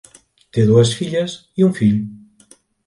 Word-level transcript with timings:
Té 0.57 0.63
dues 0.69 0.95
filles 1.03 1.37
i 1.63 1.69
un 1.71 1.79
fill. 1.83 2.05